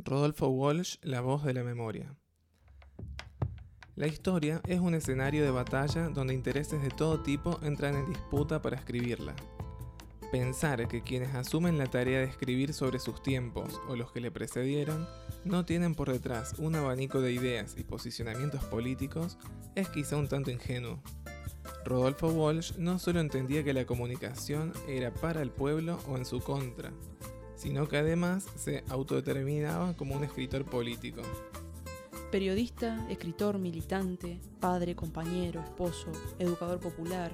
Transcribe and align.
Rodolfo 0.00 0.46
Walsh, 0.46 0.96
La 1.02 1.20
voz 1.20 1.42
de 1.44 1.52
la 1.52 1.64
memoria. 1.64 2.14
La 3.96 4.06
historia 4.06 4.60
es 4.68 4.78
un 4.78 4.94
escenario 4.94 5.42
de 5.42 5.50
batalla 5.50 6.08
donde 6.08 6.34
intereses 6.34 6.80
de 6.80 6.90
todo 6.90 7.20
tipo 7.20 7.58
entran 7.62 7.96
en 7.96 8.06
disputa 8.06 8.62
para 8.62 8.76
escribirla. 8.76 9.34
Pensar 10.30 10.86
que 10.86 11.02
quienes 11.02 11.34
asumen 11.34 11.78
la 11.78 11.88
tarea 11.88 12.20
de 12.20 12.26
escribir 12.26 12.72
sobre 12.74 13.00
sus 13.00 13.22
tiempos 13.24 13.80
o 13.88 13.96
los 13.96 14.12
que 14.12 14.20
le 14.20 14.30
precedieron 14.30 15.08
no 15.44 15.64
tienen 15.64 15.96
por 15.96 16.12
detrás 16.12 16.54
un 16.58 16.76
abanico 16.76 17.20
de 17.20 17.32
ideas 17.32 17.74
y 17.76 17.82
posicionamientos 17.82 18.62
políticos 18.64 19.36
es 19.74 19.88
quizá 19.88 20.16
un 20.16 20.28
tanto 20.28 20.52
ingenuo. 20.52 21.02
Rodolfo 21.84 22.28
Walsh 22.28 22.76
no 22.76 23.00
solo 23.00 23.18
entendía 23.18 23.64
que 23.64 23.74
la 23.74 23.84
comunicación 23.84 24.72
era 24.86 25.12
para 25.12 25.42
el 25.42 25.50
pueblo 25.50 25.98
o 26.06 26.16
en 26.16 26.24
su 26.24 26.40
contra, 26.40 26.92
sino 27.58 27.88
que 27.88 27.98
además 27.98 28.46
se 28.56 28.84
autodeterminaba 28.88 29.94
como 29.94 30.14
un 30.14 30.22
escritor 30.22 30.64
político. 30.64 31.22
Periodista, 32.30 33.04
escritor, 33.10 33.58
militante, 33.58 34.40
padre, 34.60 34.94
compañero, 34.94 35.60
esposo, 35.60 36.12
educador 36.38 36.78
popular, 36.78 37.32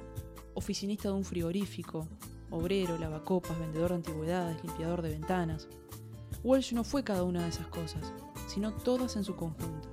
oficinista 0.55 1.09
de 1.09 1.15
un 1.15 1.25
frigorífico, 1.25 2.09
obrero, 2.51 2.97
lavacopas, 2.97 3.59
vendedor 3.59 3.91
de 3.91 3.97
antigüedades, 3.97 4.65
limpiador 4.65 5.03
de 5.03 5.11
ventanas. 5.11 5.69
Walsh 6.43 6.73
no 6.73 6.85
fue 6.85 7.05
cada 7.05 7.23
una 7.23 7.43
de 7.43 7.51
esas 7.51 7.67
cosas, 7.67 8.13
sino 8.47 8.73
todas 8.73 9.17
en 9.17 9.25
su 9.25 9.37
conjunto. 9.37 9.91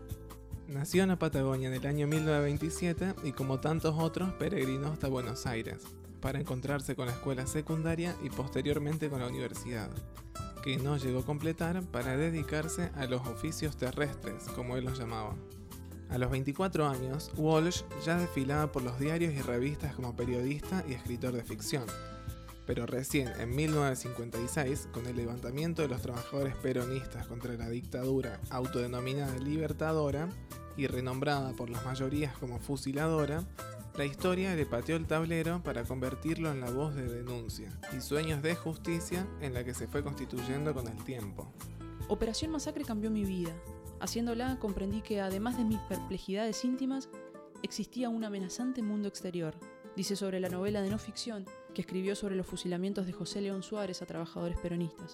Nació 0.68 1.04
en 1.04 1.10
la 1.10 1.20
Patagonia 1.20 1.68
en 1.68 1.74
el 1.74 1.86
año 1.86 2.08
1927 2.08 3.16
y 3.26 3.34
como 3.34 3.60
tantos 3.60 3.96
otros 4.00 4.32
peregrinó 4.36 4.88
hasta 4.88 5.10
Buenos 5.10 5.46
Aires 5.46 5.84
para 6.22 6.40
encontrarse 6.40 6.96
con 6.96 7.08
la 7.08 7.14
escuela 7.14 7.48
secundaria 7.48 8.16
y 8.24 8.30
posteriormente 8.30 9.10
con 9.10 9.20
la 9.20 9.28
universidad, 9.28 9.90
que 10.64 10.78
no 10.78 10.98
llegó 10.98 11.20
a 11.20 11.26
completar 11.26 11.82
para 11.84 12.16
dedicarse 12.16 12.92
a 12.96 13.06
los 13.06 13.26
oficios 13.28 13.76
terrestres, 13.78 14.44
como 14.56 14.78
él 14.78 14.86
los 14.86 14.98
llamaba. 14.98 15.36
A 16.10 16.18
los 16.18 16.30
24 16.30 16.88
años, 16.88 17.32
Walsh 17.38 17.84
ya 18.06 18.18
desfilaba 18.18 18.72
por 18.72 18.84
los 18.84 19.00
diarios 19.00 19.34
y 19.34 19.42
revistas 19.42 19.96
como 19.96 20.16
periodista 20.16 20.84
y 20.88 20.94
escritor 20.94 21.34
de 21.34 21.44
ficción, 21.44 21.86
pero 22.68 22.86
recién 22.86 23.30
en 23.40 23.56
1956, 23.56 24.90
con 24.92 25.06
el 25.08 25.16
levantamiento 25.16 25.82
de 25.82 25.88
los 25.88 26.02
trabajadores 26.02 26.56
peronistas 26.56 27.28
contra 27.28 27.54
la 27.54 27.70
dictadura 27.70 28.40
autodenominada 28.50 29.38
libertadora 29.40 30.30
y 30.78 30.88
renombrada 30.88 31.54
por 31.54 31.70
las 31.70 31.86
mayorías 31.86 32.38
como 32.38 32.60
fusiladora, 32.60 33.44
la 33.96 34.06
historia 34.06 34.56
le 34.56 34.66
pateó 34.66 34.96
el 34.96 35.06
tablero 35.06 35.62
para 35.64 35.84
convertirlo 35.84 36.50
en 36.50 36.62
la 36.62 36.72
voz 36.72 36.96
de 36.96 37.08
denuncia 37.08 37.78
y 37.96 38.00
sueños 38.00 38.42
de 38.42 38.56
justicia 38.56 39.28
en 39.42 39.54
la 39.54 39.66
que 39.66 39.74
se 39.74 39.88
fue 39.88 40.02
constituyendo 40.02 40.74
con 40.74 40.88
el 40.88 41.04
tiempo. 41.04 41.52
Operación 42.08 42.52
Masacre 42.52 42.86
cambió 42.86 43.12
mi 43.12 43.26
vida. 43.26 43.52
Haciéndola 44.00 44.58
comprendí 44.60 45.02
que 45.02 45.20
además 45.20 45.58
de 45.58 45.66
mis 45.66 45.80
perplejidades 45.82 46.64
íntimas, 46.64 47.10
existía 47.64 48.10
un 48.10 48.24
amenazante 48.24 48.82
mundo 48.82 49.10
exterior. 49.10 49.56
Dice 49.96 50.16
sobre 50.16 50.40
la 50.40 50.50
novela 50.50 50.82
de 50.82 50.90
no 50.90 50.98
ficción 50.98 51.46
que 51.74 51.82
escribió 51.82 52.16
sobre 52.16 52.36
los 52.36 52.48
fusilamientos 52.48 53.06
de 53.06 53.14
José 53.14 53.42
León 53.42 53.62
Suárez 53.62 54.02
a 54.02 54.06
trabajadores 54.06 54.58
peronistas, 54.60 55.14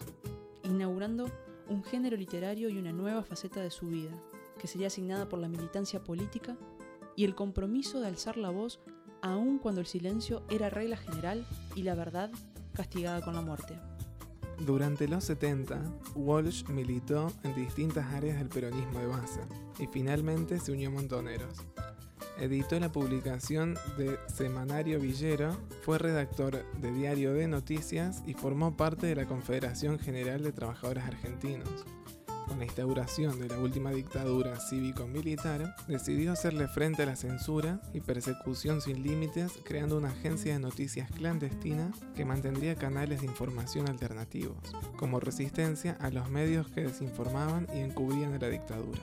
inaugurando 0.64 1.30
un 1.68 1.84
género 1.84 2.16
literario 2.16 2.70
y 2.70 2.78
una 2.78 2.94
nueva 2.94 3.24
faceta 3.24 3.62
de 3.62 3.72
su 3.72 3.88
vida, 3.88 4.12
que 4.60 4.68
sería 4.68 4.88
asignada 4.88 5.28
por 5.28 5.40
la 5.40 5.50
militancia 5.50 6.04
política 6.04 6.58
y 7.18 7.26
el 7.26 7.36
compromiso 7.36 8.00
de 8.00 8.08
alzar 8.08 8.38
la 8.38 8.52
voz 8.52 8.80
aun 9.22 9.58
cuando 9.58 9.82
el 9.82 9.88
silencio 9.88 10.44
era 10.50 10.70
regla 10.70 10.96
general 10.96 11.46
y 11.76 11.82
la 11.82 11.96
verdad 11.96 12.32
castigada 12.74 13.22
con 13.22 13.34
la 13.34 13.42
muerte. 13.42 13.78
Durante 14.66 15.08
los 15.08 15.24
70, 15.26 15.82
Walsh 16.16 16.66
militó 16.70 17.34
en 17.44 17.56
distintas 17.56 18.14
áreas 18.14 18.38
del 18.38 18.50
peronismo 18.50 19.00
de 19.00 19.08
base 19.08 19.42
y 19.80 19.88
finalmente 19.88 20.60
se 20.60 20.72
unió 20.72 20.90
a 20.90 20.94
Montoneros. 20.94 21.58
Editó 22.40 22.80
la 22.80 22.92
publicación 22.92 23.76
de 23.98 24.20
Semanario 24.28 25.00
Villero, 25.00 25.58
fue 25.82 25.98
redactor 25.98 26.64
de 26.80 26.92
Diario 26.92 27.34
de 27.34 27.48
Noticias 27.48 28.22
y 28.28 28.36
formó 28.36 28.78
parte 28.78 29.08
de 29.08 29.16
la 29.16 29.26
Confederación 29.26 29.98
General 29.98 30.44
de 30.44 30.52
Trabajadores 30.52 31.04
Argentinos 31.04 31.86
con 32.58 32.62
la 32.62 32.66
instauración 32.66 33.40
de 33.40 33.50
la 33.50 33.60
última 33.60 33.92
dictadura 33.92 34.60
cívico-militar, 34.60 35.76
decidió 35.88 36.32
hacerle 36.32 36.68
frente 36.68 37.04
a 37.04 37.06
la 37.06 37.16
censura 37.16 37.80
y 37.94 38.02
persecución 38.02 38.82
sin 38.82 39.04
límites, 39.04 39.60
creando 39.64 39.96
una 39.96 40.10
agencia 40.10 40.54
de 40.54 40.60
noticias 40.60 41.12
clandestina 41.12 41.92
que 42.16 42.26
mantendría 42.26 42.74
canales 42.74 43.22
de 43.22 43.28
información 43.28 43.88
alternativos, 43.88 44.58
como 44.98 45.20
resistencia 45.20 45.98
a 46.00 46.10
los 46.10 46.32
medios 46.32 46.68
que 46.70 46.82
desinformaban 46.82 47.68
y 47.76 47.82
encubrían 47.82 48.34
a 48.34 48.40
la 48.40 48.50
dictadura. 48.50 49.02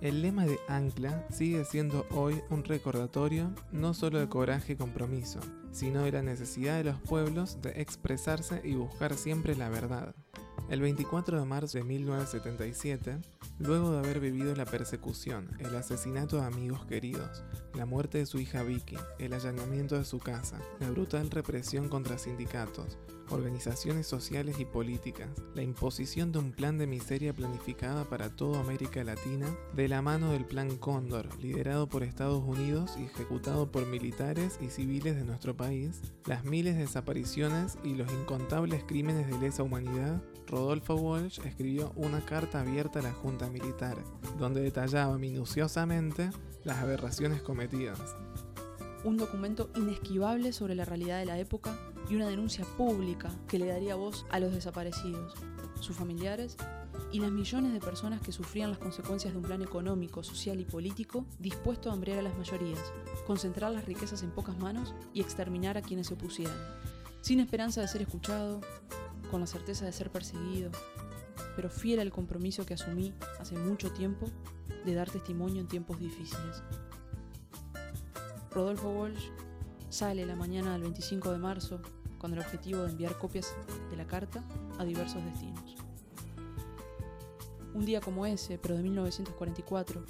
El 0.00 0.22
lema 0.22 0.46
de 0.46 0.58
Ancla 0.68 1.26
sigue 1.30 1.66
siendo 1.66 2.06
hoy 2.12 2.40
un 2.48 2.64
recordatorio 2.64 3.52
no 3.72 3.92
solo 3.92 4.20
de 4.20 4.28
coraje 4.28 4.72
y 4.72 4.76
compromiso, 4.76 5.40
sino 5.70 6.04
de 6.04 6.12
la 6.12 6.22
necesidad 6.22 6.78
de 6.78 6.84
los 6.84 7.00
pueblos 7.02 7.60
de 7.60 7.82
expresarse 7.82 8.62
y 8.64 8.74
buscar 8.74 9.14
siempre 9.16 9.54
la 9.54 9.68
verdad. 9.68 10.14
El 10.68 10.82
24 10.82 11.40
de 11.40 11.46
marzo 11.46 11.78
de 11.78 11.84
1977, 11.84 13.18
luego 13.58 13.90
de 13.90 13.98
haber 14.00 14.20
vivido 14.20 14.54
la 14.54 14.66
persecución, 14.66 15.48
el 15.60 15.74
asesinato 15.74 16.36
de 16.36 16.44
amigos 16.44 16.84
queridos, 16.84 17.42
la 17.72 17.86
muerte 17.86 18.18
de 18.18 18.26
su 18.26 18.38
hija 18.38 18.62
Vicky, 18.62 18.98
el 19.18 19.32
allanamiento 19.32 19.96
de 19.96 20.04
su 20.04 20.18
casa, 20.18 20.58
la 20.78 20.90
brutal 20.90 21.30
represión 21.30 21.88
contra 21.88 22.18
sindicatos, 22.18 22.98
organizaciones 23.30 24.06
sociales 24.06 24.58
y 24.58 24.64
políticas, 24.66 25.28
la 25.54 25.62
imposición 25.62 26.32
de 26.32 26.38
un 26.38 26.52
plan 26.52 26.76
de 26.76 26.86
miseria 26.86 27.32
planificada 27.32 28.04
para 28.04 28.28
toda 28.36 28.60
América 28.60 29.02
Latina, 29.04 29.46
de 29.74 29.88
la 29.88 30.02
mano 30.02 30.32
del 30.32 30.44
Plan 30.44 30.76
Cóndor, 30.76 31.28
liderado 31.42 31.88
por 31.88 32.02
Estados 32.02 32.42
Unidos 32.44 32.94
y 32.98 33.04
ejecutado 33.04 33.70
por 33.70 33.86
militares 33.86 34.58
y 34.60 34.68
civiles 34.68 35.16
de 35.16 35.24
nuestro 35.24 35.56
país, 35.56 36.02
las 36.26 36.44
miles 36.44 36.74
de 36.74 36.82
desapariciones 36.82 37.78
y 37.84 37.94
los 37.94 38.10
incontables 38.12 38.84
crímenes 38.84 39.26
de 39.28 39.38
lesa 39.38 39.62
humanidad, 39.62 40.22
Rodolfo 40.58 40.96
Walsh 40.96 41.38
escribió 41.44 41.92
una 41.94 42.20
carta 42.20 42.62
abierta 42.62 42.98
a 42.98 43.02
la 43.02 43.12
Junta 43.12 43.48
Militar, 43.48 43.96
donde 44.40 44.60
detallaba 44.60 45.16
minuciosamente 45.16 46.30
las 46.64 46.78
aberraciones 46.78 47.42
cometidas. 47.42 48.16
Un 49.04 49.16
documento 49.16 49.70
inesquivable 49.76 50.52
sobre 50.52 50.74
la 50.74 50.84
realidad 50.84 51.20
de 51.20 51.26
la 51.26 51.38
época 51.38 51.78
y 52.10 52.16
una 52.16 52.28
denuncia 52.28 52.64
pública 52.76 53.30
que 53.46 53.60
le 53.60 53.66
daría 53.66 53.94
voz 53.94 54.26
a 54.30 54.40
los 54.40 54.52
desaparecidos, 54.52 55.34
sus 55.78 55.94
familiares 55.94 56.56
y 57.12 57.20
las 57.20 57.30
millones 57.30 57.72
de 57.72 57.78
personas 57.78 58.20
que 58.20 58.32
sufrían 58.32 58.70
las 58.70 58.80
consecuencias 58.80 59.32
de 59.32 59.38
un 59.38 59.44
plan 59.44 59.62
económico, 59.62 60.24
social 60.24 60.58
y 60.58 60.64
político 60.64 61.24
dispuesto 61.38 61.88
a 61.88 61.92
hambriar 61.92 62.18
a 62.18 62.22
las 62.22 62.36
mayorías, 62.36 62.92
concentrar 63.28 63.70
las 63.70 63.84
riquezas 63.84 64.24
en 64.24 64.32
pocas 64.32 64.58
manos 64.58 64.92
y 65.14 65.20
exterminar 65.20 65.78
a 65.78 65.82
quienes 65.82 66.08
se 66.08 66.14
opusieran, 66.14 66.58
sin 67.20 67.38
esperanza 67.38 67.80
de 67.80 67.86
ser 67.86 68.02
escuchado, 68.02 68.60
con 69.30 69.40
la 69.40 69.46
certeza 69.46 69.84
de 69.84 69.92
ser 69.92 70.10
perseguido, 70.10 70.70
pero 71.56 71.70
fiel 71.70 72.00
al 72.00 72.10
compromiso 72.10 72.64
que 72.64 72.74
asumí 72.74 73.14
hace 73.40 73.56
mucho 73.56 73.92
tiempo 73.92 74.26
de 74.84 74.94
dar 74.94 75.10
testimonio 75.10 75.60
en 75.60 75.68
tiempos 75.68 75.98
difíciles. 75.98 76.62
Rodolfo 78.50 78.90
Walsh 78.90 79.30
sale 79.88 80.26
la 80.26 80.36
mañana 80.36 80.72
del 80.72 80.82
25 80.82 81.30
de 81.32 81.38
marzo 81.38 81.80
con 82.18 82.32
el 82.32 82.40
objetivo 82.40 82.82
de 82.82 82.90
enviar 82.90 83.16
copias 83.18 83.54
de 83.90 83.96
la 83.96 84.06
carta 84.06 84.42
a 84.78 84.84
diversos 84.84 85.24
destinos. 85.24 85.76
Un 87.74 87.84
día 87.84 88.00
como 88.00 88.26
ese, 88.26 88.58
pero 88.58 88.76
de 88.76 88.82
1944, 88.82 90.04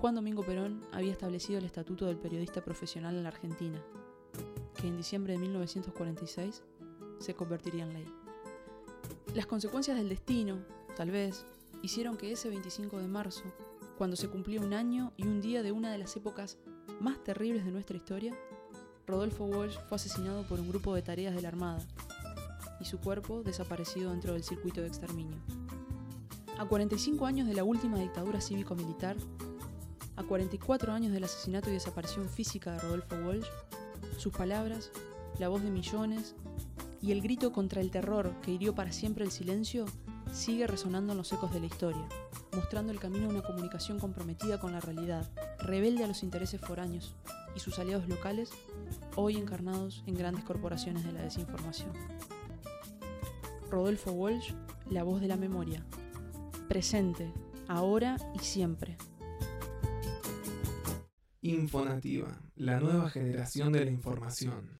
Juan 0.00 0.14
Domingo 0.14 0.42
Perón 0.42 0.80
había 0.92 1.12
establecido 1.12 1.58
el 1.58 1.64
Estatuto 1.64 2.06
del 2.06 2.16
Periodista 2.16 2.62
Profesional 2.62 3.16
en 3.16 3.24
la 3.24 3.30
Argentina, 3.30 3.82
que 4.74 4.86
en 4.86 4.96
diciembre 4.96 5.32
de 5.32 5.40
1946 5.40 6.62
se 7.18 7.34
convertiría 7.34 7.84
en 7.84 7.92
ley. 7.94 8.19
Las 9.34 9.46
consecuencias 9.46 9.96
del 9.96 10.08
destino, 10.08 10.58
tal 10.96 11.12
vez, 11.12 11.44
hicieron 11.82 12.16
que 12.16 12.32
ese 12.32 12.48
25 12.48 12.98
de 12.98 13.06
marzo, 13.06 13.44
cuando 13.96 14.16
se 14.16 14.28
cumplía 14.28 14.60
un 14.60 14.74
año 14.74 15.12
y 15.16 15.22
un 15.22 15.40
día 15.40 15.62
de 15.62 15.70
una 15.70 15.92
de 15.92 15.98
las 15.98 16.16
épocas 16.16 16.58
más 17.00 17.22
terribles 17.22 17.64
de 17.64 17.70
nuestra 17.70 17.96
historia, 17.96 18.36
Rodolfo 19.06 19.44
Walsh 19.44 19.78
fue 19.88 19.96
asesinado 19.96 20.42
por 20.48 20.58
un 20.58 20.68
grupo 20.68 20.96
de 20.96 21.02
tareas 21.02 21.34
de 21.34 21.42
la 21.42 21.48
Armada 21.48 21.78
y 22.80 22.86
su 22.86 22.98
cuerpo 22.98 23.44
desaparecido 23.44 24.10
dentro 24.10 24.32
del 24.32 24.42
circuito 24.42 24.80
de 24.80 24.88
exterminio. 24.88 25.36
A 26.58 26.66
45 26.66 27.24
años 27.24 27.46
de 27.46 27.54
la 27.54 27.62
última 27.62 27.98
dictadura 27.98 28.40
cívico-militar, 28.40 29.16
a 30.16 30.24
44 30.24 30.92
años 30.92 31.12
del 31.12 31.22
asesinato 31.22 31.70
y 31.70 31.74
desaparición 31.74 32.28
física 32.28 32.72
de 32.72 32.80
Rodolfo 32.80 33.14
Walsh, 33.24 33.46
sus 34.18 34.32
palabras, 34.32 34.90
la 35.38 35.48
voz 35.48 35.62
de 35.62 35.70
millones 35.70 36.34
y 37.02 37.12
el 37.12 37.22
grito 37.22 37.52
contra 37.52 37.80
el 37.80 37.90
terror 37.90 38.34
que 38.42 38.52
hirió 38.52 38.74
para 38.74 38.92
siempre 38.92 39.24
el 39.24 39.30
silencio 39.30 39.86
sigue 40.32 40.66
resonando 40.66 41.12
en 41.12 41.18
los 41.18 41.32
ecos 41.32 41.52
de 41.52 41.60
la 41.60 41.66
historia, 41.66 42.06
mostrando 42.54 42.92
el 42.92 43.00
camino 43.00 43.26
a 43.26 43.30
una 43.30 43.42
comunicación 43.42 43.98
comprometida 43.98 44.60
con 44.60 44.72
la 44.72 44.80
realidad, 44.80 45.28
rebelde 45.58 46.04
a 46.04 46.06
los 46.06 46.22
intereses 46.22 46.60
foráneos 46.60 47.14
y 47.56 47.60
sus 47.60 47.78
aliados 47.78 48.08
locales, 48.08 48.50
hoy 49.16 49.36
encarnados 49.36 50.02
en 50.06 50.14
grandes 50.14 50.44
corporaciones 50.44 51.04
de 51.04 51.12
la 51.12 51.22
desinformación. 51.22 51.92
Rodolfo 53.70 54.12
Walsh, 54.12 54.52
La 54.88 55.04
voz 55.04 55.20
de 55.20 55.28
la 55.28 55.36
memoria, 55.36 55.84
presente, 56.68 57.32
ahora 57.68 58.16
y 58.34 58.40
siempre. 58.40 58.96
Infonativa, 61.42 62.40
la 62.56 62.80
nueva 62.80 63.08
generación 63.08 63.72
de 63.72 63.84
la 63.84 63.90
información. 63.90 64.78